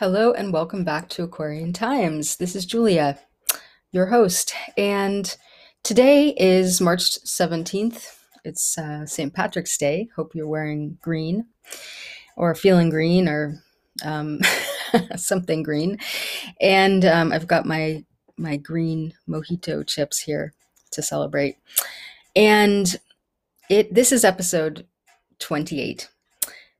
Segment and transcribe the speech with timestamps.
[0.00, 2.36] Hello and welcome back to Aquarian Times.
[2.36, 3.18] This is Julia,
[3.92, 5.36] your host, and
[5.82, 8.16] today is March 17th.
[8.42, 9.34] It's uh, St.
[9.34, 10.08] Patrick's Day.
[10.16, 11.48] Hope you're wearing green
[12.34, 13.62] or feeling green or
[14.02, 14.40] um,
[15.16, 15.98] something green.
[16.62, 18.02] And um, I've got my
[18.38, 20.54] my green mojito chips here
[20.92, 21.58] to celebrate.
[22.34, 22.96] And
[23.68, 24.86] it this is episode
[25.40, 26.08] 28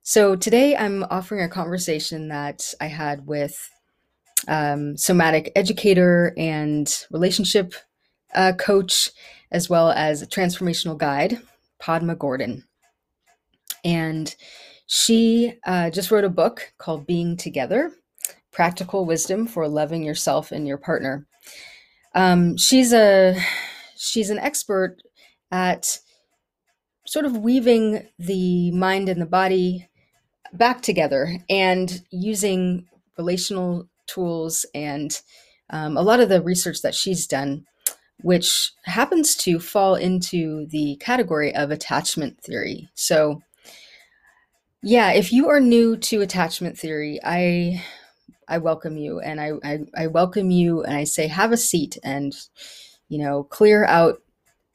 [0.03, 3.69] so today I'm offering a conversation that I had with
[4.47, 7.73] um, somatic educator and relationship
[8.33, 9.11] uh, coach,
[9.51, 11.39] as well as transformational guide,
[11.79, 12.63] Padma Gordon.
[13.83, 14.33] And
[14.87, 17.91] she uh, just wrote a book called Being Together
[18.51, 21.25] Practical Wisdom for Loving Yourself and Your Partner.
[22.13, 23.39] Um, she's a
[23.95, 24.97] she's an expert
[25.51, 25.99] at
[27.05, 29.87] sort of weaving the mind and the body
[30.53, 35.21] back together and using relational tools and
[35.69, 37.65] um, a lot of the research that she's done,
[38.21, 42.89] which happens to fall into the category of attachment theory.
[42.93, 43.41] So,
[44.83, 47.83] yeah, if you are new to attachment theory, I
[48.47, 51.97] I welcome you, and I, I, I welcome you, and I say have a seat
[52.03, 52.35] and
[53.07, 54.21] you know clear out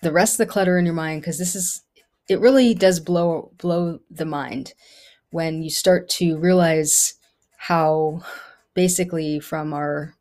[0.03, 1.83] the rest of the clutter in your mind because this is
[2.29, 4.73] it really does blow blow the mind
[5.31, 7.15] when you start to realize
[7.57, 8.23] how
[8.75, 10.15] basically from our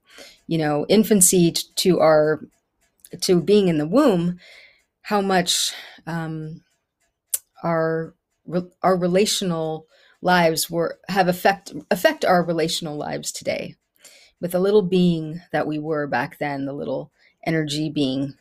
[0.47, 2.41] you know infancy to our
[3.21, 4.39] to being in the womb
[5.03, 5.73] how much
[6.07, 6.61] um,
[7.63, 8.13] our
[8.81, 9.87] our relational
[10.21, 13.75] lives were have affect affect our relational lives today
[14.41, 17.11] with the little being that we were back then the little
[17.45, 18.35] energy being.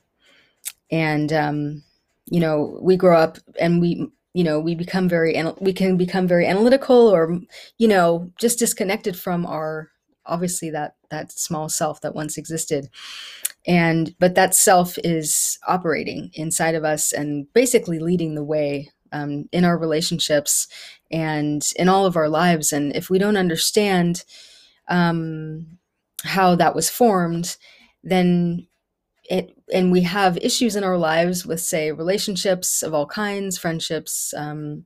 [0.90, 1.82] And um,
[2.26, 6.28] you know we grow up and we you know we become very we can become
[6.28, 7.40] very analytical or
[7.78, 9.90] you know just disconnected from our
[10.26, 12.88] obviously that that small self that once existed.
[13.66, 19.48] And but that self is operating inside of us and basically leading the way um,
[19.52, 20.66] in our relationships
[21.10, 22.72] and in all of our lives.
[22.72, 24.24] And if we don't understand
[24.88, 25.78] um,
[26.24, 27.56] how that was formed
[28.06, 28.66] then
[29.24, 34.34] it and we have issues in our lives with say relationships of all kinds friendships
[34.36, 34.84] um,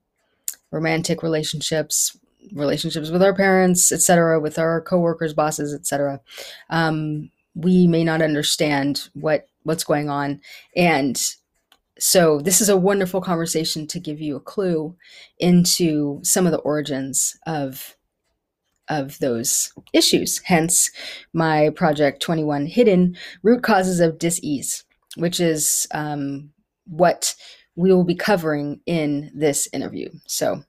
[0.71, 2.17] romantic relationships
[2.53, 6.21] relationships with our parents etc with our coworkers bosses etc
[6.71, 10.41] um, we may not understand what what's going on.
[10.75, 11.21] And
[11.99, 14.97] so this is a wonderful conversation to give you a clue
[15.39, 17.97] into some of the origins of
[18.89, 20.41] of those issues.
[20.45, 20.91] Hence,
[21.33, 24.85] my project 21 Hidden Root Causes of Disease,
[25.17, 26.51] which is um,
[26.87, 27.35] what
[27.77, 30.09] we will be covering in this interview.
[30.27, 30.63] So,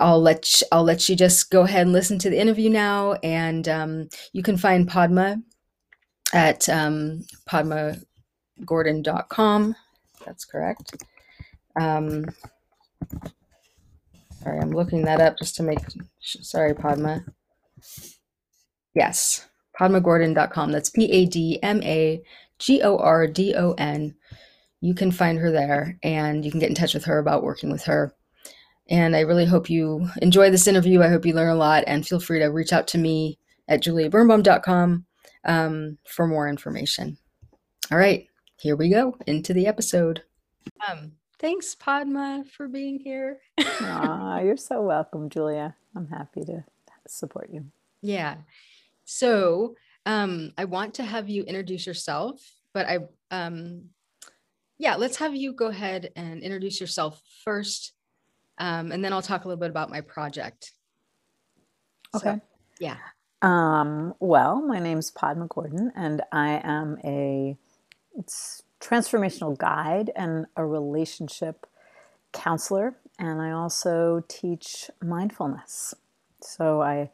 [0.00, 3.16] I'll let you, I'll let you just go ahead and listen to the interview now,
[3.22, 5.36] and um, you can find Padma
[6.32, 9.76] at um, padmagordon.com.
[10.24, 11.04] That's correct.
[11.78, 12.24] Um,
[14.42, 15.78] Sorry, I'm looking that up just to make.
[16.20, 17.24] Sorry, Padma.
[18.94, 19.46] Yes,
[19.78, 20.72] padmagordon.com.
[20.72, 22.22] That's P A D M A
[22.58, 24.14] G O R D O N.
[24.80, 27.70] You can find her there and you can get in touch with her about working
[27.70, 28.14] with her.
[28.88, 31.02] And I really hope you enjoy this interview.
[31.02, 33.82] I hope you learn a lot and feel free to reach out to me at
[33.82, 35.04] juliabirnbaum.com
[35.44, 37.18] um, for more information.
[37.92, 38.26] All right,
[38.56, 40.22] here we go into the episode.
[40.88, 43.40] Um, Thanks, Padma, for being here.
[43.80, 45.74] Aw, you're so welcome, Julia.
[45.96, 46.64] I'm happy to
[47.08, 47.64] support you.
[48.02, 48.36] Yeah.
[49.06, 49.74] So
[50.04, 52.42] um, I want to have you introduce yourself,
[52.74, 52.98] but I,
[53.30, 53.84] um,
[54.76, 57.92] yeah, let's have you go ahead and introduce yourself first,
[58.58, 60.72] um, and then I'll talk a little bit about my project.
[62.14, 62.34] Okay.
[62.34, 62.40] So,
[62.80, 62.96] yeah.
[63.40, 67.56] Um, well, my name's Padma Gordon, and I am a
[68.14, 71.66] it's transformational guide and a relationship
[72.32, 72.94] counselor.
[73.18, 75.94] And I also teach mindfulness.
[76.40, 77.10] So I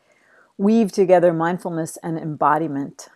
[0.56, 3.08] weave together mindfulness and embodiment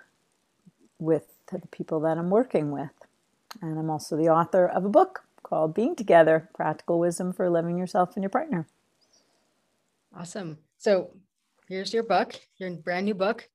[0.99, 2.91] with the people that I'm working with.
[3.63, 7.79] And I'm also the author of a book called Being Together Practical Wisdom for Loving
[7.79, 8.67] Yourself and Your Partner.
[10.17, 10.59] Awesome.
[10.79, 11.11] So
[11.69, 13.49] here's your book, your brand new book.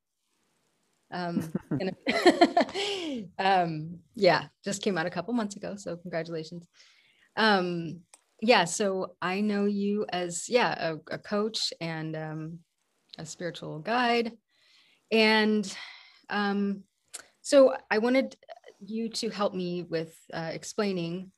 [1.11, 1.51] Um,
[3.39, 5.75] um, yeah, just came out a couple months ago.
[5.77, 6.67] So congratulations.
[7.35, 8.01] Um,
[8.41, 12.59] yeah, so I know you as yeah a, a coach and um,
[13.17, 14.33] a spiritual guide,
[15.11, 15.75] and
[16.29, 16.83] um,
[17.41, 18.35] so I wanted
[18.79, 21.31] you to help me with uh, explaining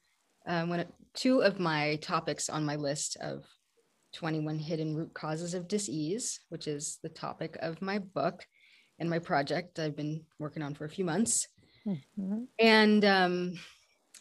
[0.47, 3.43] uh, one two of my topics on my list of
[4.13, 8.45] 21 Hidden Root Causes of Disease, which is the topic of my book
[8.99, 11.47] and my project I've been working on for a few months.
[11.85, 12.43] Mm-hmm.
[12.59, 13.59] And um,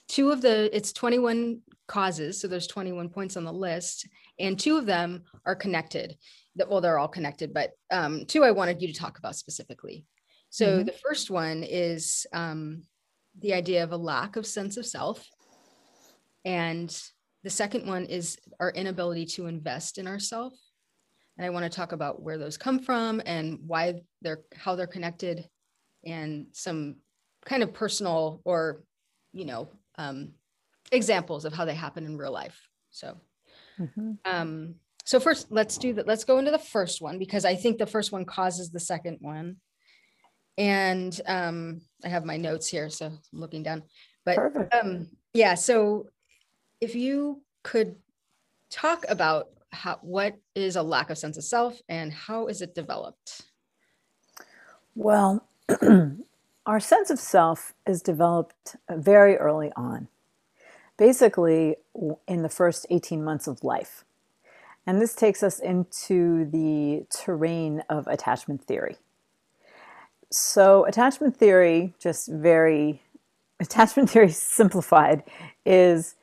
[0.08, 2.40] two of the, it's 21 causes.
[2.40, 4.08] So there's 21 points on the list,
[4.38, 6.17] and two of them are connected.
[6.56, 10.06] That well, they're all connected, but um, two I wanted you to talk about specifically.
[10.49, 10.87] So mm-hmm.
[10.87, 12.84] the first one is um,
[13.40, 15.28] the idea of a lack of sense of self.
[16.44, 16.96] And
[17.44, 20.65] the second one is our inability to invest in ourselves.
[21.36, 24.86] And I want to talk about where those come from and why they're how they're
[24.86, 25.48] connected
[26.04, 26.96] and some
[27.44, 28.82] kind of personal or,
[29.32, 29.68] you know,
[29.98, 30.32] um,
[30.92, 32.58] examples of how they happen in real life.
[32.90, 33.18] So,
[33.78, 34.12] mm-hmm.
[34.24, 36.06] um, so first, let's do that.
[36.06, 39.18] Let's go into the first one because I think the first one causes the second
[39.20, 39.56] one.
[40.58, 43.82] And um, I have my notes here, so I'm looking down.
[44.24, 44.38] But
[44.72, 46.06] um, yeah, so
[46.80, 47.96] if you could
[48.70, 52.74] talk about how, what is a lack of sense of self and how is it
[52.74, 53.42] developed?
[54.94, 55.46] Well,
[56.66, 60.08] our sense of self is developed very early on
[60.96, 61.76] basically
[62.26, 64.04] in the first 18 months of life.
[64.86, 68.96] And this takes us into the terrain of attachment theory.
[70.30, 73.02] So, attachment theory, just very,
[73.60, 75.24] attachment theory simplified,
[75.64, 76.14] is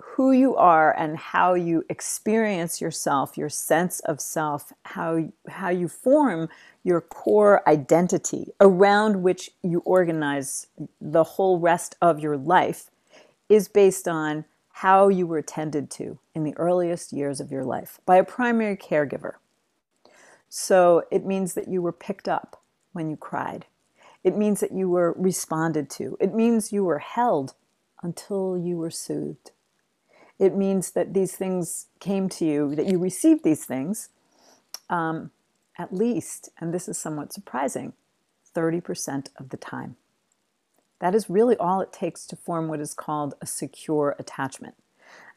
[0.00, 5.88] who you are and how you experience yourself, your sense of self, how, how you
[5.88, 6.48] form
[6.82, 10.66] your core identity around which you organize
[11.00, 12.90] the whole rest of your life
[13.48, 14.44] is based on
[14.76, 18.76] how you were tended to in the earliest years of your life by a primary
[18.76, 19.34] caregiver.
[20.48, 22.60] So it means that you were picked up
[22.92, 23.66] when you cried.
[24.24, 26.16] It means that you were responded to.
[26.20, 27.54] It means you were held
[28.02, 29.52] until you were soothed.
[30.38, 34.08] It means that these things came to you, that you received these things
[34.90, 35.30] um,
[35.78, 37.94] at least, and this is somewhat surprising,
[38.54, 39.96] 30% of the time.
[41.00, 44.74] That is really all it takes to form what is called a secure attachment.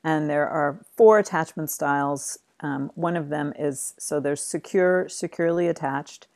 [0.04, 2.38] And there are four attachment styles.
[2.60, 6.28] Um, one of them is so there's secure, securely attached,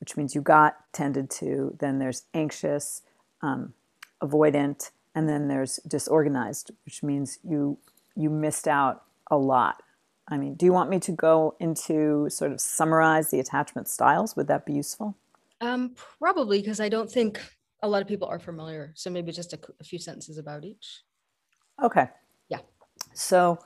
[0.00, 1.76] which means you got tended to.
[1.80, 3.02] Then there's anxious,
[3.40, 3.72] um,
[4.22, 7.78] avoidant, and then there's disorganized, which means you
[8.16, 9.82] you missed out a lot.
[10.28, 14.34] I mean, do you want me to go into sort of summarize the attachment styles?
[14.34, 15.16] Would that be useful?
[15.60, 17.40] Um, probably because I don't think
[17.82, 18.92] a lot of people are familiar.
[18.94, 21.02] So maybe just a, a few sentences about each.
[21.82, 22.08] Okay.
[22.48, 22.58] Yeah.
[23.14, 23.58] So,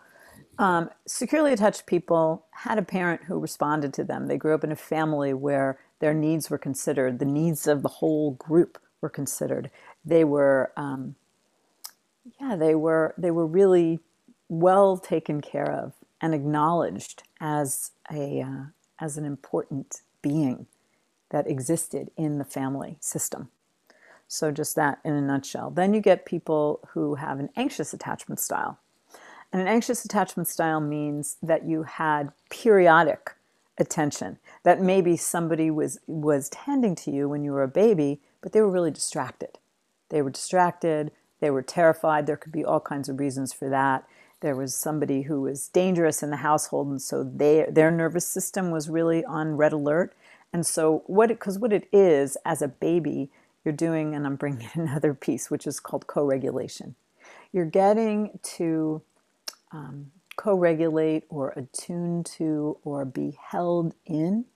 [0.59, 4.27] um, securely attached people had a parent who responded to them.
[4.27, 7.89] They grew up in a family where their needs were considered, the needs of the
[7.89, 9.71] whole group were considered.
[10.05, 11.15] They were, um,
[12.41, 14.01] yeah, they were they were really
[14.51, 18.65] well taken care of and acknowledged as a uh,
[19.01, 20.67] as an important being
[21.31, 23.49] that existed in the family system.
[24.29, 25.71] So, just that in a nutshell.
[25.71, 28.79] Then you get people who have an anxious attachment style.
[29.53, 33.35] And an anxious attachment style means that you had periodic
[33.79, 38.53] attention, that maybe somebody was, was tending to you when you were a baby, but
[38.53, 39.59] they were really distracted.
[40.11, 41.11] They were distracted,
[41.41, 42.27] they were terrified.
[42.27, 44.07] There could be all kinds of reasons for that.
[44.41, 48.71] There was somebody who was dangerous in the household, and so they, their nervous system
[48.71, 50.15] was really on red alert.
[50.53, 53.31] And so, what because what it is as a baby
[53.65, 56.95] you're doing, and I'm bringing another piece, which is called co regulation.
[57.53, 59.03] You're getting to
[59.73, 64.47] um, co regulate or attune to or be held in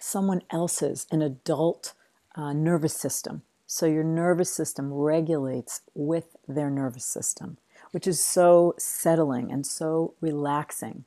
[0.00, 1.94] someone else's, an adult
[2.34, 3.42] uh, nervous system.
[3.66, 7.58] So your nervous system regulates with their nervous system,
[7.94, 11.04] which is so settling and so relaxing.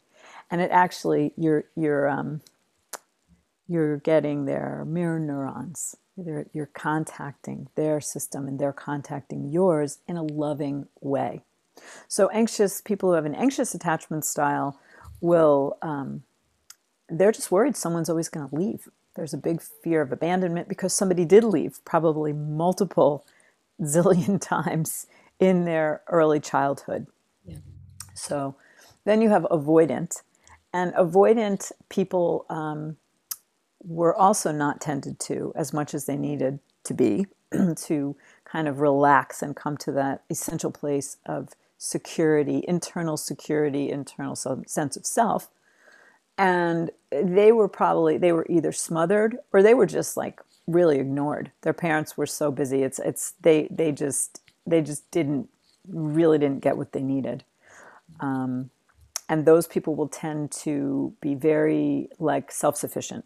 [0.50, 2.42] And it actually, you're, you're, um,
[3.68, 10.18] you're getting their mirror neurons you're, you're contacting their system and they're contacting yours in
[10.18, 11.44] a loving way.
[12.08, 14.80] So, anxious people who have an anxious attachment style
[15.22, 16.24] will, um,
[17.08, 18.90] they're just worried someone's always going to leave.
[19.16, 23.26] There's a big fear of abandonment because somebody did leave, probably multiple
[23.82, 25.06] zillion times
[25.40, 27.08] in their early childhood.
[27.46, 27.58] Yeah.
[28.14, 28.56] So,
[29.06, 30.22] then you have avoidant.
[30.74, 32.98] And avoidant people, um,
[33.84, 37.26] were also not tended to as much as they needed to be
[37.76, 38.16] to
[38.46, 44.98] kind of relax and come to that essential place of security, internal security, internal sense
[44.98, 45.50] of self.
[46.38, 51.52] And they were probably they were either smothered or they were just like really ignored.
[51.62, 52.84] Their parents were so busy.
[52.84, 55.50] It's it's they they just they just didn't
[55.88, 57.44] really didn't get what they needed.
[58.20, 58.70] Um,
[59.30, 63.26] and those people will tend to be very like self-sufficient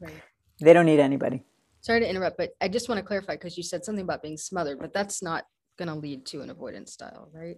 [0.00, 0.22] Right.
[0.60, 1.42] they don't need anybody
[1.80, 4.36] Sorry to interrupt, but I just want to clarify because you said something about being
[4.36, 5.46] smothered, but that's not
[5.78, 7.56] going to lead to an avoidance style, right?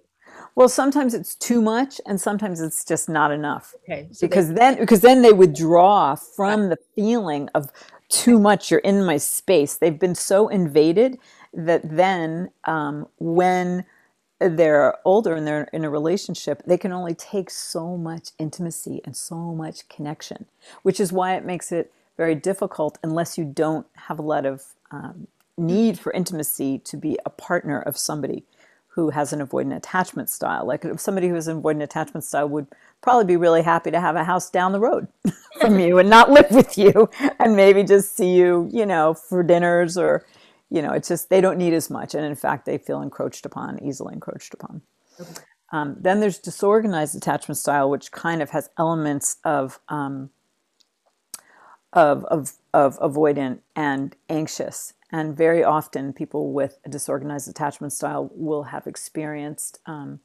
[0.54, 4.08] well sometimes it's too much and sometimes it's just not enough Okay.
[4.12, 7.70] So they- because then because then they withdraw from the feeling of
[8.08, 11.18] too much you're in my space they've been so invaded
[11.52, 13.84] that then um, when
[14.38, 19.14] they're older and they're in a relationship they can only take so much intimacy and
[19.16, 20.46] so much connection
[20.82, 24.74] which is why it makes it very difficult unless you don't have a lot of
[24.90, 25.26] um,
[25.56, 28.44] need for intimacy to be a partner of somebody
[28.88, 30.66] who has an avoidant attachment style.
[30.66, 32.66] Like somebody who has an avoidant attachment style would
[33.00, 35.06] probably be really happy to have a house down the road
[35.60, 39.42] from you and not live with you and maybe just see you, you know, for
[39.42, 40.26] dinners or,
[40.70, 42.14] you know, it's just they don't need as much.
[42.14, 44.82] And in fact, they feel encroached upon, easily encroached upon.
[45.72, 50.30] Um, then there's disorganized attachment style, which kind of has elements of um,
[51.92, 54.94] of, of, of avoidant and anxious.
[55.12, 60.20] And very often, people with a disorganized attachment style will have experienced um,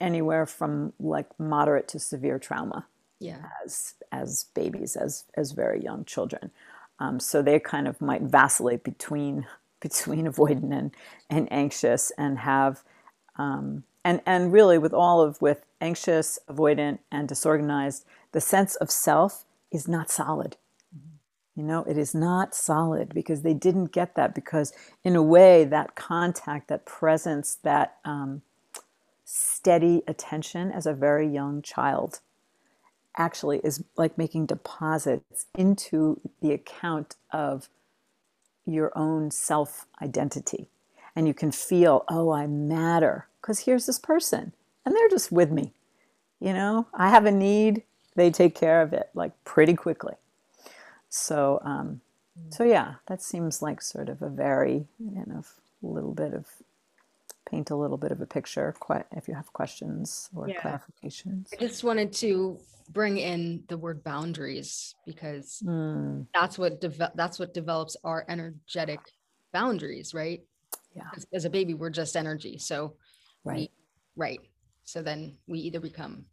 [0.00, 2.86] anywhere from like moderate to severe trauma
[3.18, 3.48] yeah.
[3.64, 6.50] as as babies, as as very young children.
[6.98, 9.46] Um, so they kind of might vacillate between
[9.80, 10.90] between avoidant and,
[11.28, 12.82] and anxious, and have
[13.36, 18.90] um, and and really with all of with anxious, avoidant, and disorganized, the sense of
[18.90, 20.56] self is not solid.
[21.54, 25.64] You know, it is not solid because they didn't get that because in a way
[25.64, 28.42] that contact, that presence, that um,
[29.24, 32.20] steady attention as a very young child
[33.16, 37.68] actually is like making deposits into the account of
[38.66, 40.68] your own self identity.
[41.14, 44.52] And you can feel, oh, I matter because here's this person
[44.84, 45.72] and they're just with me.
[46.40, 47.82] You know, I have a need,
[48.14, 50.14] they take care of it like pretty quickly.
[51.08, 52.00] So, um,
[52.50, 55.42] so yeah, that seems like sort of a very, you know,
[55.82, 56.46] little bit of
[57.46, 58.74] paint a little bit of a picture.
[59.12, 60.60] If you have questions or Yeah.
[60.60, 61.48] clarifications.
[61.54, 62.58] I just wanted to
[62.90, 69.00] bring in the word boundaries because Mm, that's what deve- that's what develops our energetic
[69.52, 70.44] boundaries, right?
[70.94, 71.08] Yeah.
[71.16, 72.58] As, as a baby, we're just energy.
[72.58, 72.96] So
[73.44, 73.70] right.
[74.16, 74.40] right.
[74.84, 76.26] So then we either become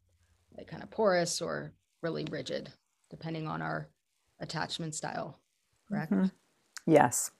[0.57, 2.71] like kind of porous or really rigid,
[3.09, 3.89] depending on our
[4.39, 5.39] attachment style.
[5.87, 6.11] Correct.
[6.11, 6.31] Mhm.
[6.85, 7.31] Yes.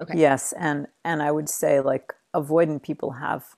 [0.00, 0.18] Okay.
[0.18, 3.56] Yes, and and I would say like avoidant people have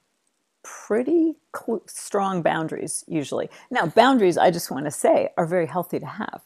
[0.62, 3.48] pretty cl- strong boundaries usually.
[3.70, 6.42] Now, boundaries I just want to say are very healthy to have.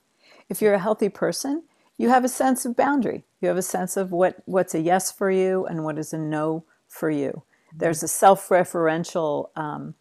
[0.49, 1.65] If you're a healthy person,
[1.99, 3.25] you have a sense of boundary.
[3.41, 6.19] You have a sense of what what's a yes for you and what is a
[6.19, 7.43] no for you.
[7.75, 9.95] There's a self-referential um,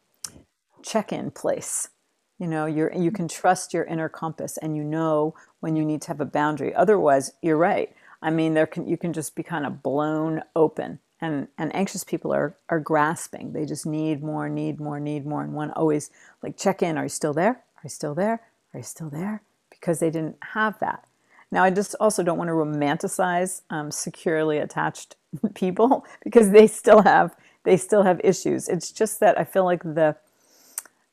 [0.83, 1.89] check-in place.
[2.37, 6.01] You know, you're you can trust your inner compass, and you know when you need
[6.03, 6.73] to have a boundary.
[6.73, 7.93] Otherwise, you're right.
[8.21, 12.03] I mean, there can you can just be kind of blown open, and and anxious
[12.03, 13.53] people are are grasping.
[13.53, 16.09] They just need more, need more, need more, and one always
[16.41, 16.97] like check in.
[16.97, 17.49] Are you still there?
[17.51, 18.41] Are you still there?
[18.73, 19.41] Are you still there?
[19.69, 21.05] Because they didn't have that.
[21.51, 25.15] Now, I just also don't want to romanticize um, securely attached
[25.53, 28.67] people because they still have they still have issues.
[28.69, 30.15] It's just that I feel like the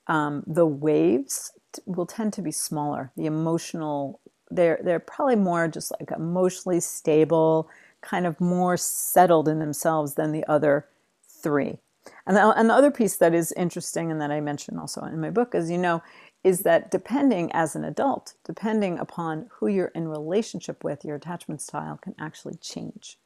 [0.06, 3.12] um, the waves t- will tend to be smaller.
[3.16, 7.68] The emotional they're they're probably more just like emotionally stable,
[8.08, 10.86] kind of more settled in themselves than the other
[11.28, 11.78] three.
[12.26, 15.20] And the, and the other piece that is interesting and that I mention also in
[15.20, 16.02] my book is you know
[16.44, 21.60] is that depending as an adult, depending upon who you're in relationship with, your attachment
[21.62, 23.18] style can actually change.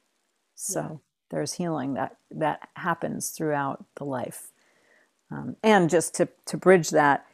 [0.57, 0.97] So Yeah.
[1.31, 4.53] there's healing that that happens throughout the life.
[5.31, 7.27] Um, and just to, to bridge that,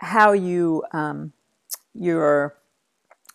[0.00, 1.32] how you um,
[1.94, 2.56] your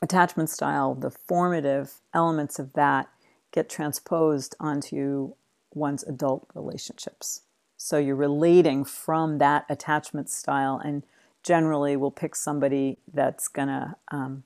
[0.04, 3.10] attachment style, the formative elements of that
[3.52, 5.34] get transposed onto
[5.74, 7.42] one's adult relationships.
[7.78, 11.04] So you're relating from that attachment style, and
[11.42, 14.44] generally we'll pick somebody that's gonna um,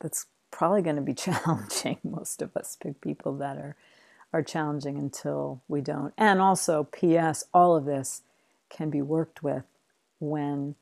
[0.00, 1.98] that's probably going to be challenging.
[2.04, 3.76] Most of us pick people that are
[4.32, 6.14] are challenging until we don't.
[6.16, 7.44] And also, P.S.
[7.52, 8.22] All of this
[8.68, 9.64] can be worked with
[10.20, 10.76] when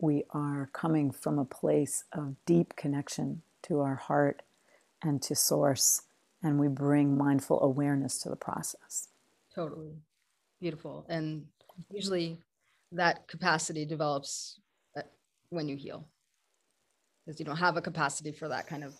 [0.00, 4.42] we are coming from a place of deep connection to our heart
[5.02, 6.02] and to source,
[6.42, 9.08] and we bring mindful awareness to the process.
[9.54, 9.96] Totally.
[10.60, 11.06] Beautiful.
[11.08, 11.46] And
[11.90, 12.38] usually
[12.92, 14.60] that capacity develops
[14.96, 15.02] uh,
[15.50, 16.06] when you heal
[17.24, 18.94] because you don't have a capacity for that kind of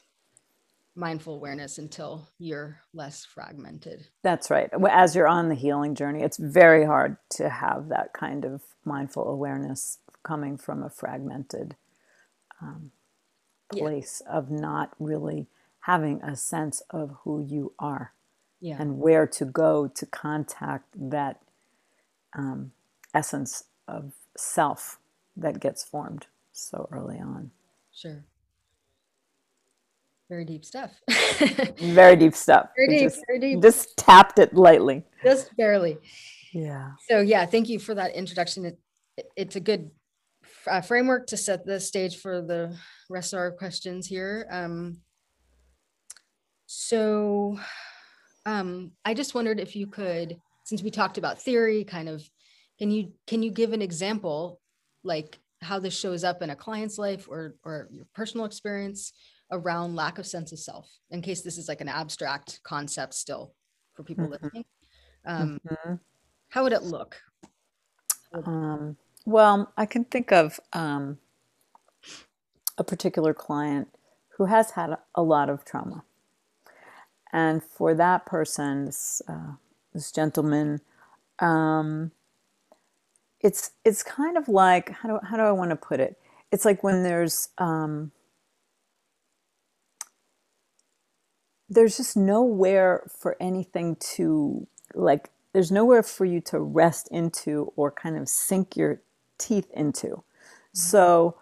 [0.94, 4.08] mindful awareness until you're less fragmented.
[4.22, 4.70] That's right.
[4.90, 9.28] As you're on the healing journey, it's very hard to have that kind of mindful
[9.28, 11.76] awareness coming from a fragmented
[12.60, 12.92] um,
[13.72, 14.32] place yeah.
[14.36, 15.46] of not really
[15.80, 18.12] having a sense of who you are
[18.60, 18.76] yeah.
[18.78, 21.40] and where to go to contact that
[22.36, 22.72] um,
[23.14, 24.98] essence of self
[25.36, 27.50] that gets formed so early on.
[27.92, 28.24] Sure.
[30.28, 30.92] Very deep stuff.
[31.78, 32.68] very deep stuff.
[32.76, 33.62] Very deep, just, very deep.
[33.62, 35.02] Just tapped it lightly.
[35.24, 35.98] Just barely.
[36.52, 36.92] Yeah.
[37.08, 38.64] So yeah, thank you for that introduction.
[38.64, 38.78] It,
[39.16, 39.90] it, it's a good
[40.66, 42.76] uh, framework to set the stage for the
[43.08, 44.46] rest of our questions here.
[44.50, 44.98] Um,
[46.66, 47.58] so
[48.46, 52.28] um, I just wondered if you could, since we talked about theory, kind of,
[52.78, 54.60] can you can you give an example,
[55.04, 59.12] like how this shows up in a client's life or or your personal experience
[59.52, 63.52] around lack of sense of self, in case this is like an abstract concept still
[63.94, 64.44] for people mm-hmm.
[64.44, 64.64] listening.
[65.26, 65.94] Um, mm-hmm.
[66.48, 67.20] How would it look?
[68.32, 68.96] Um,
[69.30, 71.18] well, I can think of um,
[72.78, 73.88] a particular client
[74.36, 76.04] who has had a lot of trauma.
[77.32, 79.54] And for that person, this, uh,
[79.94, 80.80] this gentleman,
[81.40, 82.12] um,
[83.40, 86.18] it's it's kind of like how do how do I want to put it?
[86.52, 88.12] It's like when there's um,
[91.68, 95.30] there's just nowhere for anything to like.
[95.52, 99.02] There's nowhere for you to rest into or kind of sink your
[99.40, 100.06] teeth into.
[100.06, 100.22] Mm-hmm.
[100.74, 101.36] So,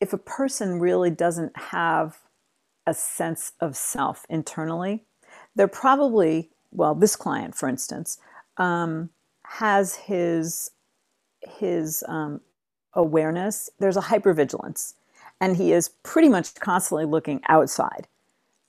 [0.00, 2.18] if a person really doesn't have
[2.86, 5.04] a sense of self internally,
[5.54, 8.18] they're probably, well, this client, for instance,
[8.56, 9.10] um,
[9.44, 10.70] has his
[11.58, 12.40] his um,
[12.94, 13.70] awareness.
[13.78, 14.94] There's a hypervigilance,
[15.40, 18.08] and he is pretty much constantly looking outside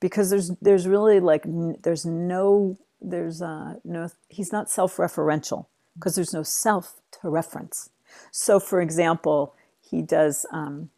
[0.02, 1.44] because there's there's really like
[1.84, 7.90] there's no there's uh, no he's not self-referential because there's no self to reference.
[8.32, 10.46] So, for example, he does.
[10.52, 10.90] Um,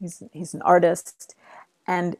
[0.00, 1.34] he's he's an artist,
[1.86, 2.16] and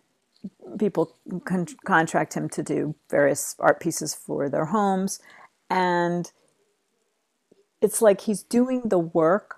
[0.78, 5.20] people con- contract him to do various art pieces for their homes,
[5.70, 6.30] and
[7.80, 9.56] it's like he's doing the work.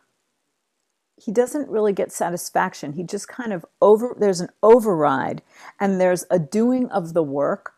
[1.17, 2.95] He doesn't really get satisfaction.
[2.95, 4.17] He just kind of over.
[4.19, 5.43] There's an override,
[5.81, 7.73] and there's a doing of the work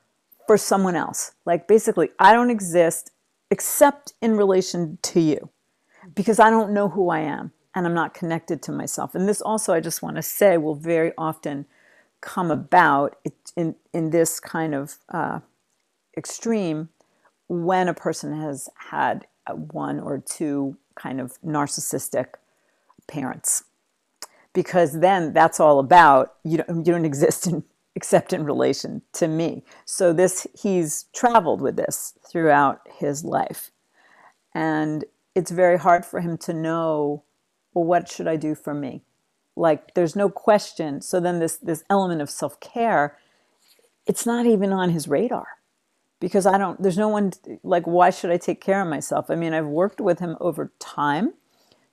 [0.47, 1.33] for someone else.
[1.47, 3.11] Like basically, I don't exist
[3.51, 5.51] except in relation to you
[6.15, 9.15] because I don't know who I am and I'm not connected to myself.
[9.15, 11.67] And this also, I just want to say, will very often
[12.21, 13.17] come about
[13.57, 15.41] in, in this kind of uh,
[16.17, 16.88] extreme
[17.49, 22.35] when a person has had one or two kind of narcissistic
[23.07, 23.65] parents.
[24.53, 29.29] Because then that's all about you don't, you don't exist in, except in relation to
[29.29, 29.65] me.
[29.85, 33.71] So this he's traveled with this throughout his life.
[34.55, 37.25] And it's very hard for him to know,
[37.75, 39.03] well, what should I do for me?
[39.57, 41.01] Like there's no question.
[41.03, 43.18] So then this this element of self-care,
[44.07, 45.47] it's not even on his radar.
[46.21, 49.31] Because I don't there's no one like why should I take care of myself?
[49.31, 51.35] I mean, I've worked with him over time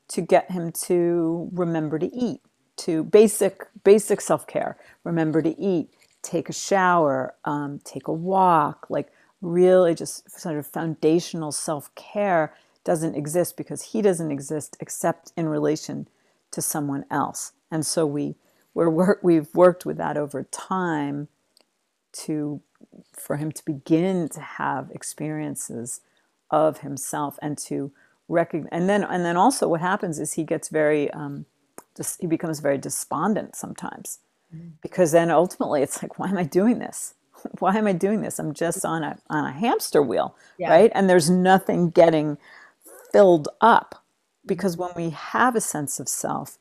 [0.09, 2.41] to get him to remember to eat,
[2.77, 5.89] to basic basic self-care, remember to eat,
[6.21, 9.09] take a shower, um, take a walk, like
[9.41, 16.07] really just sort of foundational self-care doesn't exist because he doesn't exist except in relation
[16.51, 17.51] to someone else.
[17.71, 18.35] And so we
[18.73, 21.27] we're work, we've worked with that over time
[22.11, 22.61] to
[23.13, 26.01] for him to begin to have experiences
[26.49, 27.91] of himself and to
[28.27, 31.45] recognize and then and then also what happens is he gets very um,
[31.95, 34.19] just he becomes very despondent sometimes
[34.55, 34.69] mm-hmm.
[34.81, 37.15] because then ultimately it's like why am I doing this
[37.59, 40.69] why am I doing this I'm just on a on a hamster wheel yeah.
[40.69, 42.37] right and there's nothing getting
[43.11, 44.03] filled up
[44.45, 44.95] because mm-hmm.
[44.95, 46.57] when we have a sense of self,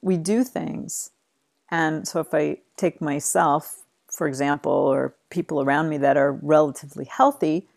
[0.00, 1.10] we do things.
[1.70, 7.04] And so if I take myself, for example, or people around me that are relatively
[7.04, 7.68] healthy,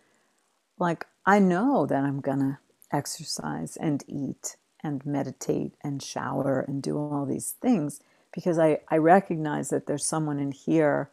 [0.80, 2.58] like I know that I'm going to
[2.92, 8.02] exercise and eat and meditate and shower and do all these things
[8.34, 11.12] because I, I recognize that there's someone in here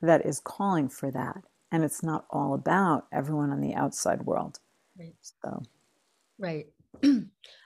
[0.00, 1.42] that is calling for that.
[1.72, 4.58] And it's not all about everyone on the outside world.
[4.98, 5.14] Right.
[5.22, 5.62] So
[6.40, 6.66] Right.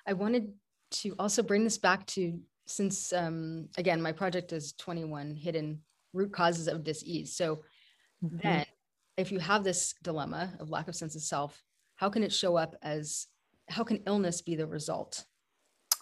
[0.07, 0.53] I wanted
[0.91, 5.81] to also bring this back to since um, again my project is 21 hidden
[6.13, 7.37] root causes of disease.
[7.37, 7.61] So
[8.23, 8.39] mm-hmm.
[8.43, 8.67] then
[9.17, 11.63] if you have this dilemma of lack of sense of self,
[11.95, 13.29] how can it show up as
[13.69, 15.25] how can illness be the result?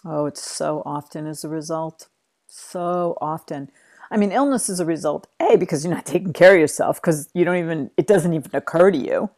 [0.03, 2.09] Oh, it's so often as a result.
[2.47, 3.69] So often.
[4.11, 7.29] I mean, illness is a result, A, because you're not taking care of yourself, because
[7.33, 9.29] you don't even, it doesn't even occur to you.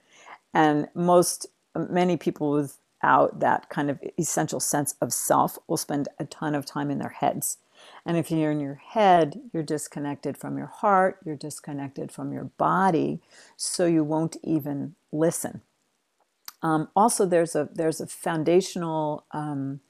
[0.53, 1.45] And most,
[1.75, 2.67] many people
[3.05, 6.97] without that kind of essential sense of self will spend a ton of time in
[6.97, 7.57] their heads.
[8.05, 12.45] And if you're in your head, you're disconnected from your heart, you're disconnected from your
[12.57, 13.21] body,
[13.57, 15.61] so you won't even listen.
[16.63, 19.81] Um, also, there's a there's a foundational um,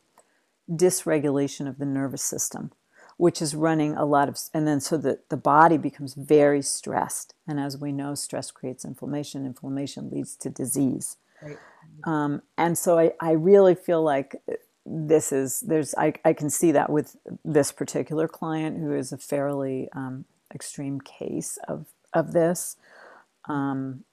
[0.70, 2.72] dysregulation of the nervous system,
[3.18, 7.34] which is running a lot of, and then so that the body becomes very stressed.
[7.48, 9.46] And as we know, stress creates inflammation.
[9.46, 11.18] Inflammation leads to disease.
[11.46, 11.58] Right.
[12.04, 14.42] Um, and so I, I really feel like
[14.86, 19.18] this is there's I, I can see that with this particular client who is a
[19.18, 22.78] fairly um, extreme case of of this.
[23.48, 24.04] Um,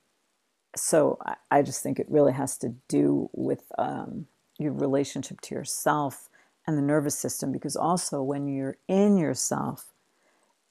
[0.75, 4.27] so I, I, just think it really has to do with um,
[4.59, 6.29] your relationship to yourself
[6.67, 9.93] and the nervous system because also when you're in yourself,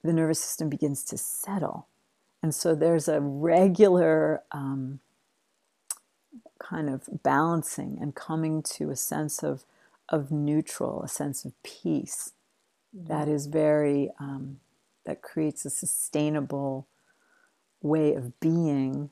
[0.03, 1.87] the nervous system begins to settle.
[2.43, 4.99] And so there's a regular um,
[6.61, 9.65] kind of balancing and coming to a sense of,
[10.09, 12.33] of neutral, a sense of peace
[12.93, 14.59] that is very, um,
[15.05, 16.87] that creates a sustainable
[17.81, 19.11] way of being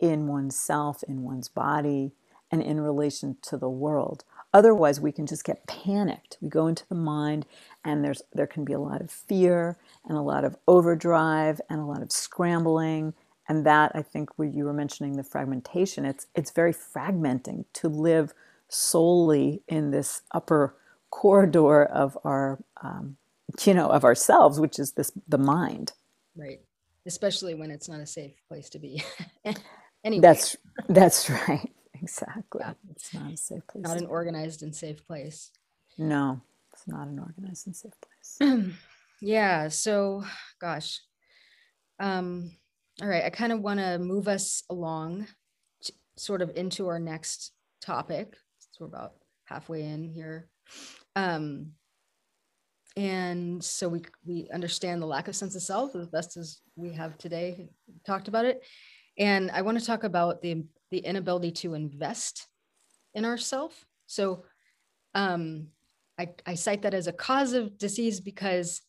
[0.00, 2.12] in oneself, in one's body,
[2.50, 4.24] and in relation to the world.
[4.54, 6.38] Otherwise, we can just get panicked.
[6.40, 7.46] We go into the mind,
[7.84, 11.80] and there's there can be a lot of fear and a lot of overdrive and
[11.80, 13.14] a lot of scrambling.
[13.52, 17.86] And that I think, when you were mentioning the fragmentation, it's it's very fragmenting to
[17.86, 18.32] live
[18.68, 20.74] solely in this upper
[21.10, 23.18] corridor of our, um,
[23.62, 25.92] you know, of ourselves, which is this the mind.
[26.34, 26.60] Right.
[27.04, 29.04] Especially when it's not a safe place to be.
[30.02, 30.22] anyway.
[30.22, 30.56] That's
[30.88, 32.62] that's right exactly.
[32.64, 32.72] Yeah.
[32.92, 33.84] It's not a safe place.
[33.84, 35.50] Not an organized and safe place.
[35.98, 36.40] No,
[36.72, 38.72] it's not an organized and safe place.
[39.20, 39.68] yeah.
[39.68, 40.24] So,
[40.58, 41.02] gosh.
[42.00, 42.52] Um,
[43.00, 43.24] all right.
[43.24, 45.26] I kind of want to move us along
[46.16, 48.36] sort of into our next topic.
[48.58, 50.48] So we're about halfway in here.
[51.16, 51.72] Um,
[52.96, 56.92] and so we we understand the lack of sense of self as best as we
[56.92, 57.70] have today
[58.04, 58.62] talked about it
[59.16, 62.46] and i want to talk about the the inability to invest
[63.14, 63.84] in ourself.
[64.06, 64.44] So
[65.14, 65.68] um,
[66.18, 68.82] I, I cite that as a cause of disease because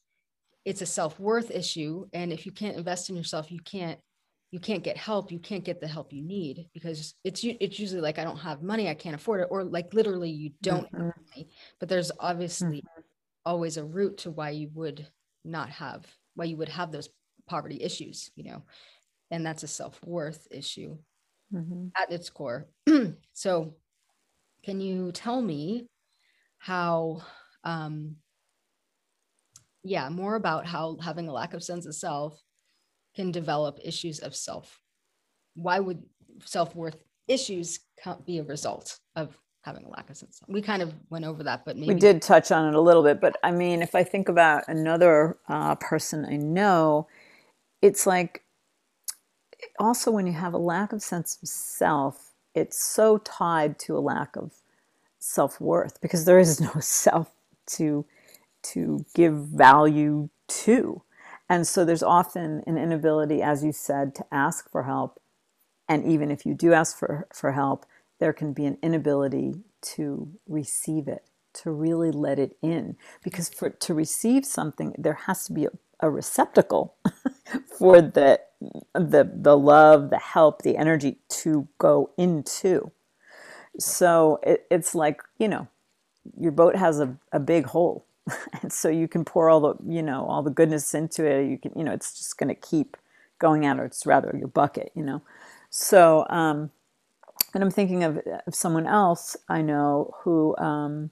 [0.66, 2.06] it's a self-worth issue.
[2.14, 4.00] And if you can't invest in yourself, you can't
[4.52, 8.02] you can't get help you can't get the help you need because it's it's usually
[8.02, 11.06] like i don't have money i can't afford it or like literally you don't mm-hmm.
[11.06, 11.50] have money
[11.80, 13.02] but there's obviously mm-hmm.
[13.48, 15.08] always a root to why you would
[15.44, 17.10] not have why you would have those
[17.50, 18.62] poverty issues you know
[19.32, 20.96] and that's a self-worth issue
[21.54, 21.88] mm-hmm.
[21.96, 22.68] at its core.
[23.34, 23.76] so,
[24.64, 25.88] can you tell me
[26.58, 27.22] how,
[27.64, 28.16] um,
[29.84, 32.42] yeah, more about how having a lack of sense of self
[33.16, 34.82] can develop issues of self?
[35.56, 36.04] Why would
[36.46, 37.80] self worth issues
[38.26, 40.42] be a result of having a lack of sense.
[40.42, 42.82] Of We kind of went over that, but maybe we did touch on it a
[42.82, 43.22] little bit.
[43.22, 47.08] But I mean, if I think about another uh, person I know,
[47.82, 48.44] it's like
[49.80, 54.00] also when you have a lack of sense of self, it's so tied to a
[54.00, 54.52] lack of
[55.20, 57.32] self-worth because there is no self
[57.66, 58.06] to
[58.64, 61.04] to give value to.
[61.50, 65.20] And so there's often an inability, as you said, to ask for help.
[65.88, 67.86] And even if you do ask for, for help,
[68.20, 72.96] there can be an inability to receive it, to really let it in.
[73.24, 76.96] Because for to receive something, there has to be a, a receptacle
[77.78, 78.40] for the
[78.94, 82.92] the the love, the help, the energy to go into.
[83.80, 85.68] So it, it's like you know,
[86.40, 88.06] your boat has a, a big hole,
[88.62, 91.50] and so you can pour all the you know all the goodness into it.
[91.50, 92.98] You can you know it's just going to keep
[93.40, 95.22] going out, or it's rather your bucket, you know.
[95.70, 96.72] So um,
[97.54, 101.12] and I'm thinking of, of someone else I know who um,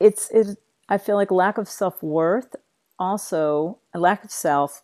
[0.00, 0.58] it's it.
[0.88, 2.54] I feel like lack of self worth,
[2.98, 4.82] also a lack of self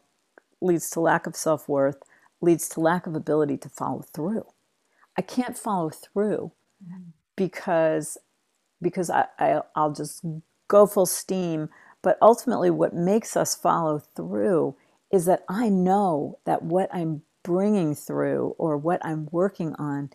[0.61, 2.03] leads to lack of self worth,
[2.41, 4.47] leads to lack of ability to follow through.
[5.17, 7.11] I can't follow through mm-hmm.
[7.37, 8.19] because
[8.81, 10.25] because I, I I'll just
[10.73, 11.69] go full steam.
[12.03, 14.75] But ultimately, what makes us follow through
[15.13, 20.11] is that I know that what I'm bringing through or what I'm working on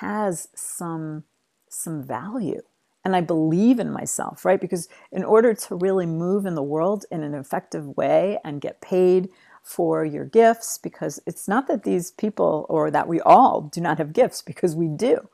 [0.00, 1.24] has some
[1.68, 2.62] some value
[3.04, 4.60] and I believe in myself, right?
[4.60, 8.80] Because in order to really move in the world in an effective way and get
[8.80, 9.28] paid
[9.62, 13.98] for your gifts because it's not that these people or that we all do not
[13.98, 15.28] have gifts because we do,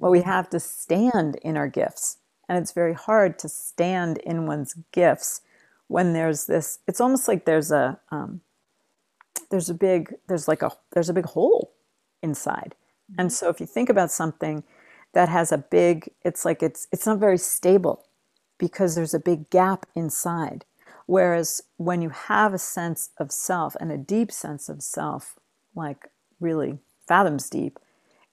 [0.00, 0.30] but we mm-hmm.
[0.30, 2.17] have to stand in our gifts.
[2.48, 5.42] And it's very hard to stand in one's gifts
[5.88, 8.40] when there's this it's almost like there's a um,
[9.50, 11.72] there's a big there's like a there's a big hole
[12.22, 12.74] inside
[13.10, 13.22] mm-hmm.
[13.22, 14.62] and so if you think about something
[15.14, 18.04] that has a big it's like it's it's not very stable
[18.58, 20.64] because there's a big gap inside
[21.06, 25.36] whereas when you have a sense of self and a deep sense of self
[25.74, 27.78] like really fathoms deep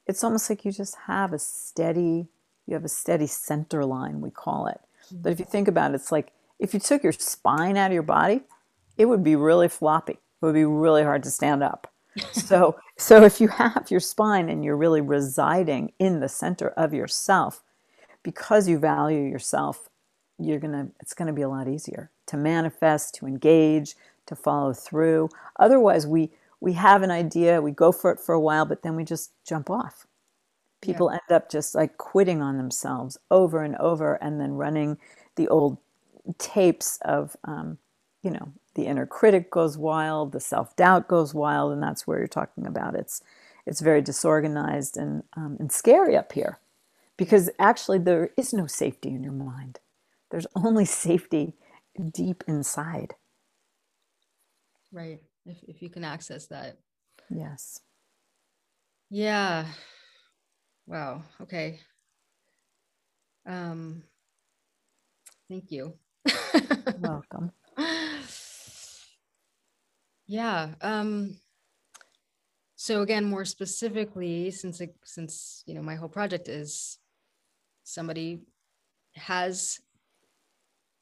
[0.05, 2.27] it's almost like you just have a steady
[2.67, 4.79] you have a steady center line we call it.
[5.07, 5.21] Mm-hmm.
[5.21, 7.93] but if you think about it it's like if you took your spine out of
[7.93, 8.41] your body
[8.97, 10.13] it would be really floppy.
[10.13, 11.91] It would be really hard to stand up.
[12.31, 16.93] So so if you have your spine and you're really residing in the center of
[16.93, 17.61] yourself
[18.23, 19.89] because you value yourself
[20.39, 23.95] you're gonna it's gonna be a lot easier to manifest to engage
[24.27, 25.27] to follow through.
[25.59, 28.95] Otherwise we we have an idea we go for it for a while but then
[28.95, 30.07] we just jump off
[30.81, 31.19] people yeah.
[31.29, 34.97] end up just like quitting on themselves over and over and then running
[35.35, 35.77] the old
[36.37, 37.77] tapes of um,
[38.21, 42.17] you know the inner critic goes wild, the self doubt goes wild, and that's where
[42.17, 42.95] you're talking about.
[42.95, 43.21] It's
[43.65, 46.59] it's very disorganized and um, and scary up here,
[47.17, 49.79] because actually there is no safety in your mind.
[50.31, 51.53] There's only safety
[52.13, 53.15] deep inside.
[54.91, 55.21] Right.
[55.45, 56.77] If if you can access that.
[57.29, 57.81] Yes.
[59.09, 59.65] Yeah.
[60.87, 61.23] Wow.
[61.41, 61.79] Okay.
[63.45, 64.03] Um.
[65.49, 65.93] Thank you.
[66.99, 67.51] Welcome.
[70.27, 70.69] Yeah.
[70.81, 71.37] Um,
[72.75, 76.97] so again, more specifically, since it, since you know my whole project is
[77.83, 78.41] somebody
[79.15, 79.79] has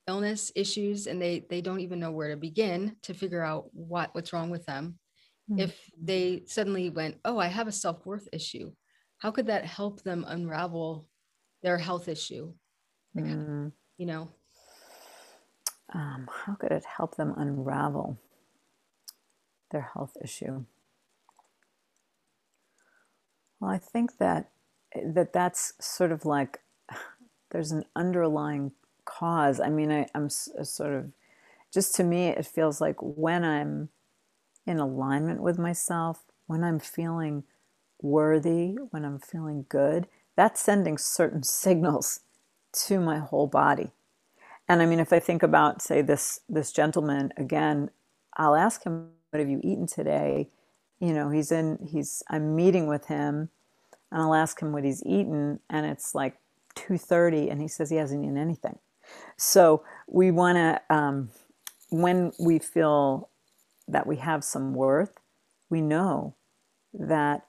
[0.07, 4.13] illness issues and they they don't even know where to begin to figure out what
[4.13, 4.99] what's wrong with them.
[5.49, 5.61] Mm-hmm.
[5.61, 8.71] If they suddenly went, oh, I have a self worth issue,
[9.23, 11.07] how could that help them unravel
[11.63, 12.53] their health issue?
[13.15, 13.71] Like, mm.
[13.97, 14.29] You know.
[15.93, 18.19] Um, how could it help them unravel?
[19.73, 20.63] their health issue?
[23.59, 24.51] Well, I think that
[25.03, 26.59] that that's sort of like
[27.51, 28.71] there's an underlying
[29.03, 29.59] cause.
[29.59, 31.11] I mean, I, I'm sort of
[31.73, 33.89] just to me, it feels like when I'm
[34.65, 37.43] in alignment with myself, when I'm feeling
[38.03, 42.19] worthy, when I'm feeling good, that's sending certain signals
[42.73, 43.91] to my whole body.
[44.67, 47.89] And I mean, if I think about, say, this this gentleman again,
[48.37, 50.49] I'll ask him what have you eaten today?
[50.99, 53.49] You know, he's in, he's, I'm meeting with him
[54.11, 56.37] and I'll ask him what he's eaten and it's like
[56.75, 58.77] 2.30 and he says he hasn't eaten anything.
[59.35, 61.29] So we want to, um,
[61.89, 63.29] when we feel
[63.87, 65.17] that we have some worth,
[65.71, 66.35] we know
[66.93, 67.47] that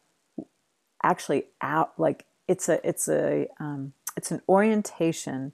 [1.05, 5.53] actually out like it's a it's a um, it's an orientation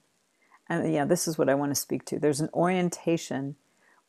[0.68, 3.56] and yeah this is what i want to speak to there's an orientation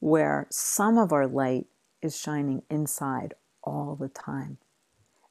[0.02, 1.68] where some of our light
[2.02, 4.58] is shining inside all the time.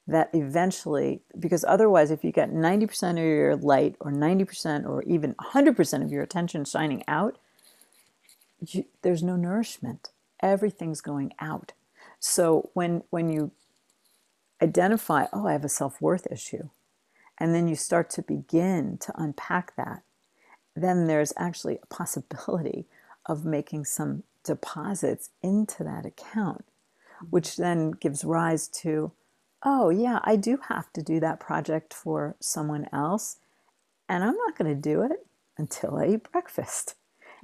[0.07, 5.35] That eventually, because otherwise, if you get 90% of your light or 90% or even
[5.35, 7.38] 100% of your attention shining out,
[8.66, 10.11] you, there's no nourishment.
[10.40, 11.73] Everything's going out.
[12.18, 13.53] So when, when you
[14.62, 16.70] identify, oh, I have a self worth issue,
[17.38, 20.03] and then you start to begin to unpack that,
[20.77, 22.87] then there's actually a possibility
[23.27, 26.64] of making some deposits into that account,
[27.31, 29.12] which then gives rise to,
[29.64, 33.38] oh, yeah, I do have to do that project for someone else.
[34.09, 35.27] And I'm not going to do it
[35.59, 36.94] until I eat breakfast.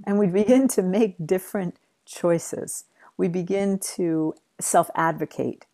[0.07, 1.76] And we begin to make different
[2.07, 2.85] choices.
[3.16, 5.66] We begin to self advocate.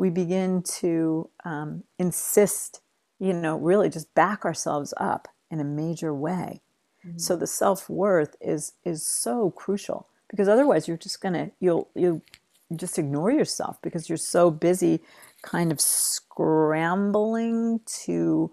[0.00, 2.80] We begin to um, insist,
[3.18, 6.62] you know, really just back ourselves up in a major way.
[7.06, 7.18] Mm-hmm.
[7.18, 12.22] So the self worth is is so crucial because otherwise you're just gonna you'll you
[12.74, 15.00] just ignore yourself because you're so busy
[15.42, 18.50] kind of scrambling to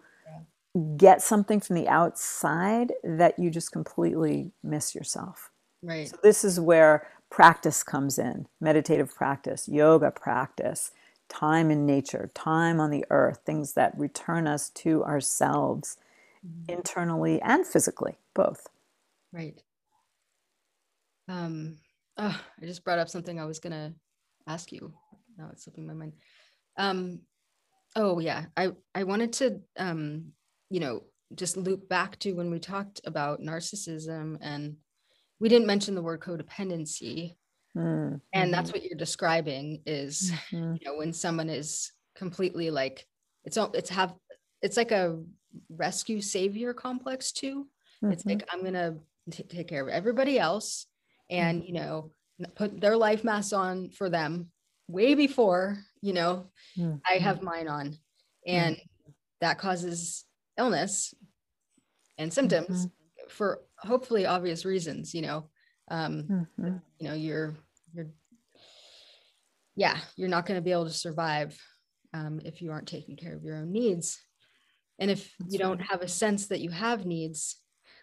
[0.97, 5.49] get something from the outside that you just completely miss yourself.
[5.81, 6.10] Right.
[6.10, 10.91] So this is where practice comes in, meditative practice, yoga practice,
[11.29, 15.97] time in nature, time on the earth, things that return us to ourselves
[16.45, 16.77] mm-hmm.
[16.77, 18.67] internally and physically, both.
[19.31, 19.61] Right.
[21.27, 21.77] Um,
[22.17, 23.93] oh, I just brought up something I was gonna
[24.47, 24.93] ask you.
[25.37, 26.13] Now it's slipping my mind.
[26.77, 27.21] Um,
[27.95, 30.31] oh yeah, I I wanted to um,
[30.69, 31.03] you know
[31.35, 34.77] just loop back to when we talked about narcissism and
[35.39, 37.35] we didn't mention the word codependency.
[37.77, 38.15] Mm-hmm.
[38.33, 40.75] And that's what you're describing is mm-hmm.
[40.75, 43.05] you know when someone is completely like
[43.43, 44.13] it's it's have
[44.61, 45.21] it's like a
[45.69, 47.67] rescue savior complex too.
[48.03, 48.11] Mm-hmm.
[48.11, 48.97] It's like I'm gonna
[49.31, 50.87] t- take care of everybody else
[51.29, 52.11] and you know
[52.55, 54.49] put their life masks on for them
[54.87, 56.45] way before you know
[56.77, 56.97] Mm-hmm.
[57.09, 57.97] i have mine on
[58.45, 58.77] and
[59.41, 60.25] that causes
[60.57, 61.13] illness
[62.17, 62.87] and symptoms
[63.29, 65.49] for hopefully obvious reasons you know
[65.89, 67.55] um you know you're
[67.93, 68.08] you're
[69.76, 71.60] yeah you're not going to be able to survive
[72.13, 74.19] um, if you aren't taking care of your own needs
[75.00, 75.88] and if That's you don't right.
[75.89, 77.58] have a sense that you have needs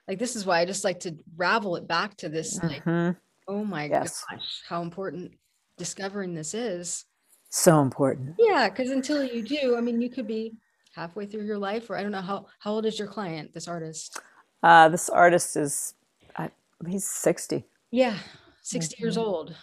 [0.07, 3.17] like this is why i just like to ravel it back to this like Mhm.
[3.49, 4.25] oh my Yes.
[4.31, 5.33] gosh how important
[5.79, 7.05] discovering this is
[7.51, 8.37] So important.
[8.39, 10.55] yeah because until you do i mean you could be
[10.95, 13.67] halfway through your life or i don't know how how old is your client this
[13.69, 14.19] artist
[14.63, 15.93] Uh, this artist is,
[16.37, 16.51] I,
[16.87, 17.65] he's 60.
[17.91, 18.17] yeah
[18.63, 19.23] 60 years Mhm.
[19.23, 19.57] old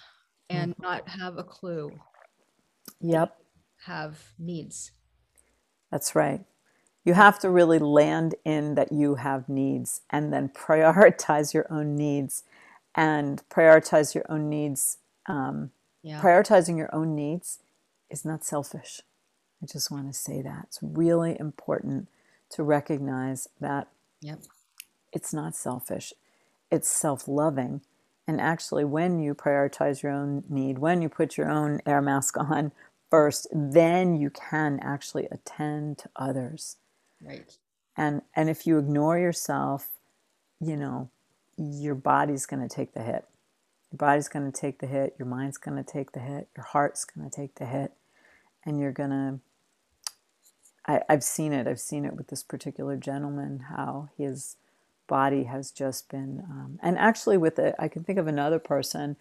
[0.58, 1.92] and not have a clue
[3.02, 3.38] Yep.
[3.86, 4.92] have needs
[5.92, 6.46] That's right.
[7.04, 11.96] You have to really land in that you have needs and then prioritize your own
[11.96, 12.44] needs
[12.96, 14.98] and prioritize your own needs.
[15.28, 15.72] Um,
[16.04, 17.60] yeah prioritizing your own needs
[18.10, 19.02] is not selfish.
[19.64, 20.66] I just want to say that.
[20.68, 22.08] It's really important
[22.52, 23.88] to recognize that
[24.22, 24.40] yep
[25.12, 26.14] it's not selfish,
[26.72, 27.82] it's self loving.
[28.32, 32.38] And actually, when you prioritize your own need, when you put your own air mask
[32.40, 32.72] on
[33.10, 36.78] first, then you can actually attend to others.
[37.22, 37.58] right
[37.98, 39.90] And, and if you ignore yourself,
[40.62, 41.10] you know,
[41.58, 43.26] your body's going to take the hit.
[43.92, 45.14] Your body's going to take the hit.
[45.20, 46.48] Your mind's going to take the hit.
[46.56, 47.92] Your heart's going to take the hit.
[48.66, 49.40] And you're going to,
[50.88, 51.68] I, I've seen it.
[51.68, 54.56] I've seen it with this particular gentleman, how his
[55.12, 59.18] body has just been, um, and actually with it, I can think of another person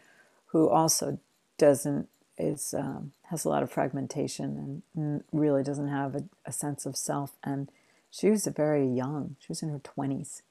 [0.47, 1.19] who also
[1.59, 6.87] doesn't, is, um, has a lot of fragmentation and really doesn't have a, a sense
[6.87, 7.33] of self.
[7.43, 7.71] And
[8.09, 9.35] she was very young.
[9.41, 10.43] She was in her 20s.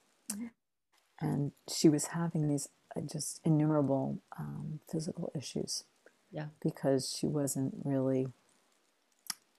[1.22, 5.86] And she was having these uh, just innumerable um, physical issues
[6.32, 8.28] yeah because she wasn't really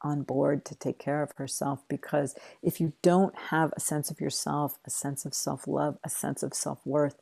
[0.02, 1.82] on board to take care of herself.
[1.88, 6.10] Because if you don't have a sense of yourself, a sense of self love, a
[6.10, 7.16] sense of self worth,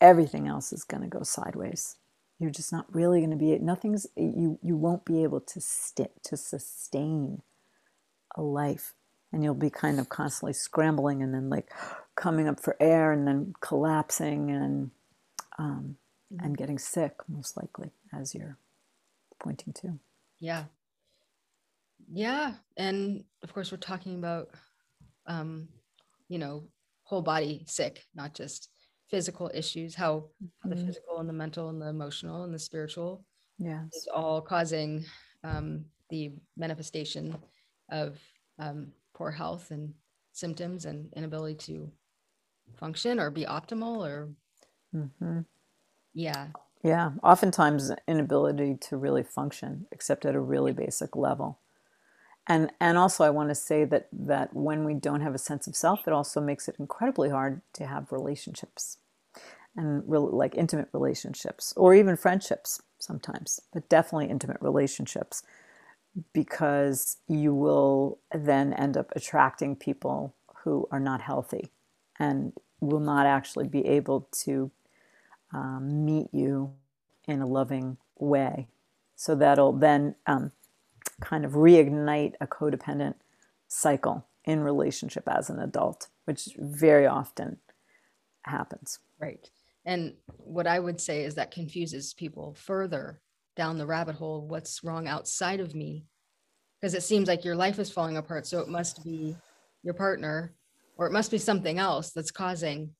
[0.00, 1.96] everything else is going to go sideways.
[2.38, 6.22] You're just not really going to be, nothing's, you, you won't be able to stick,
[6.24, 7.42] to sustain
[8.36, 8.94] a life.
[9.32, 11.70] And you'll be kind of constantly scrambling and then like
[12.16, 14.90] coming up for air and then collapsing and,
[15.58, 15.96] um,
[16.38, 18.58] and getting sick, most likely, as you're
[19.40, 19.98] pointing to.
[20.40, 20.64] yeah
[22.12, 24.48] yeah and of course we're talking about
[25.26, 25.68] um
[26.28, 26.64] you know
[27.04, 28.70] whole body sick not just
[29.08, 30.24] physical issues how,
[30.62, 33.24] how the physical and the mental and the emotional and the spiritual
[33.92, 34.08] is Yes.
[34.14, 35.04] all causing
[35.44, 37.36] um, the manifestation
[37.90, 38.18] of
[38.58, 39.92] um, poor health and
[40.32, 41.90] symptoms and inability to
[42.76, 44.30] function or be optimal or
[44.92, 45.40] hmm
[46.14, 46.48] yeah
[46.82, 47.12] Yeah.
[47.22, 51.58] Oftentimes, inability to really function, except at a really basic level.
[52.50, 55.68] And and also, I want to say that that when we don't have a sense
[55.68, 58.98] of self, it also makes it incredibly hard to have relationships,
[59.76, 65.44] and real like intimate relationships, or even friendships sometimes, but definitely intimate relationships,
[66.34, 70.34] because you will then end up attracting people
[70.64, 71.70] who are not healthy,
[72.18, 74.72] and will not actually be able to
[75.54, 76.72] um, meet you
[77.28, 78.68] in a loving way.
[79.16, 80.52] So that'll then um,
[81.20, 83.14] kind of reignite a codependent
[83.68, 87.58] cycle in relationship as an adult, which very often
[88.44, 88.98] happens.
[89.18, 89.50] right
[89.84, 93.20] and what i would say is that confuses people further
[93.56, 96.04] down the rabbit hole what's wrong outside of me
[96.80, 99.36] because it seems like your life is falling apart so it must be
[99.82, 100.54] your partner
[100.96, 102.90] or it must be something else that's causing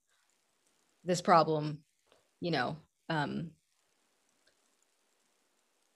[1.05, 1.79] this problem
[2.41, 2.77] you know
[3.09, 3.51] um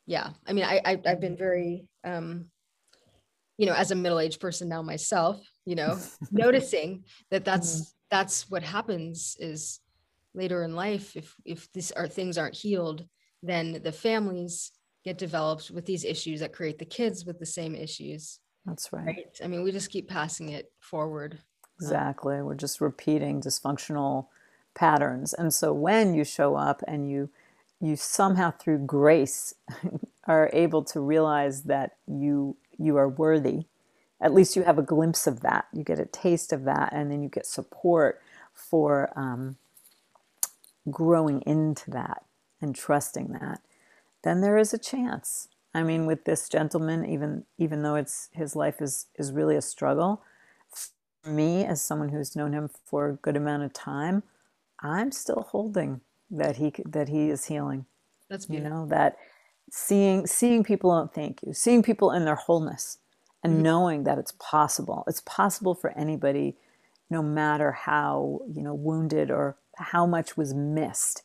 [0.07, 2.47] yeah i mean i, I i've been very um
[3.57, 5.99] you know as a middle-aged person now myself you know
[6.31, 9.81] noticing that that's that's what happens is
[10.35, 13.07] later in life if if these are things aren't healed
[13.43, 14.73] then the families
[15.05, 19.07] get developed with these issues that create the kids with the same issues That's right.
[19.07, 21.39] right i mean we just keep passing it forward
[21.81, 22.41] Exactly.
[22.41, 24.29] We're just repeating dysfunctional
[24.75, 25.35] patterns.
[25.35, 27.31] And so when you show up and you
[27.81, 29.55] you somehow through grace
[30.27, 33.65] are able to realize that you you are worthy,
[34.21, 35.67] at least you have a glimpse of that.
[35.73, 38.21] You get a taste of that, and then you get support
[38.53, 39.57] for um,
[40.91, 42.25] growing into that
[42.61, 43.61] and trusting that.
[44.23, 45.49] Then there is a chance.
[45.75, 49.63] I mean, with this gentleman, even even though it's his life is is really a
[49.63, 50.23] struggle,
[51.27, 54.23] me as someone who's known him for a good amount of time
[54.81, 56.01] i'm still holding
[56.31, 57.87] that he that he is healing.
[58.29, 58.71] That's beautiful.
[58.71, 59.17] You know that
[59.77, 62.99] seeing seeing people oh, thank you, seeing people in their wholeness,
[63.43, 63.63] and Mhm.
[63.63, 65.03] knowing that it's possible.
[65.09, 66.57] It's possible for anybody,
[67.11, 71.23] no matter how you know wounded or how much was missed.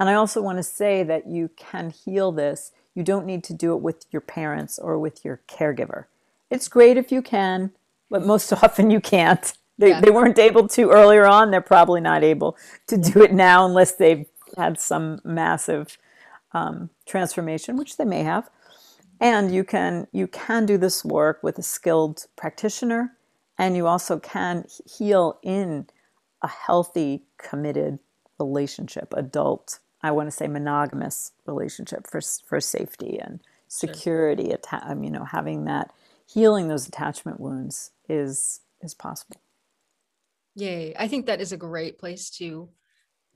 [0.00, 2.72] And I also want to say that you can heal this.
[2.96, 6.06] You don't need to do it with your parents or with your caregiver.
[6.50, 7.70] It's great if you can,
[8.10, 9.52] but most often you can't.
[9.78, 10.00] They, Yeah.
[10.00, 11.52] they weren't able to earlier on.
[11.52, 12.56] They're probably not able
[12.88, 14.26] to do it now unless they've
[14.56, 15.96] had some massive
[16.52, 18.50] um, transformation, which they may have.
[19.20, 23.16] And you can you can do this work with a skilled practitioner,
[23.58, 25.86] and you also can heal in
[26.42, 27.98] a healthy, committed
[28.38, 29.78] relationship, adult.
[30.02, 33.40] I want to say monogamous relationship for for safety and
[33.80, 33.94] Sure.
[33.94, 34.52] security.
[34.52, 35.92] Atta- um, you know, having that
[36.26, 39.36] healing those attachment wounds is is possible.
[40.56, 40.94] Yay.
[40.98, 42.68] I think that is a great place to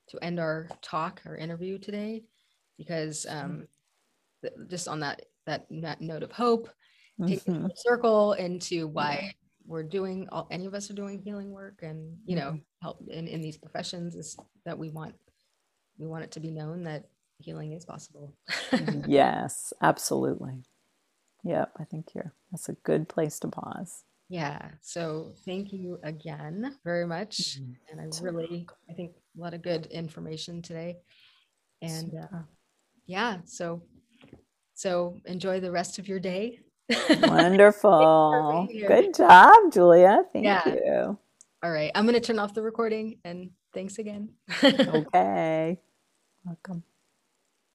[0.08, 2.24] to end our talk our interview today
[2.78, 3.68] because um
[4.42, 6.68] th- just on that that, that note of hope
[7.26, 7.60] take Mhm.
[7.62, 9.32] full circle into why
[9.66, 12.62] we're doing all any of us are doing healing work and you know Mhm.
[12.82, 15.14] help in, in these professions is that we want
[15.98, 17.08] we want it to be known that
[17.38, 18.34] healing is possible
[19.06, 20.64] Yes, absolutely.
[21.44, 24.04] Yep, I think you're that's a good place to pause.
[24.30, 27.58] yeah so thank you again very much
[27.90, 30.98] and i really i think a lot of good information today
[31.82, 32.42] and uh.
[33.08, 33.82] Yeah so
[34.74, 36.60] so enjoy the rest of your day
[37.22, 38.66] Wonderful.
[38.86, 40.22] Good job, Julia.
[40.32, 40.62] Thank Yeah.
[40.68, 41.18] you.
[41.62, 44.30] all right i'm going to turn off the recording and thanks again
[44.62, 45.78] Okay.
[46.44, 46.82] Welcome.